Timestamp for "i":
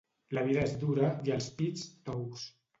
1.29-1.37